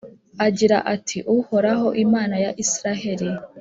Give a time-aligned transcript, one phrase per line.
[0.47, 3.29] agira ati «Uhoraho, Imana ya Israheli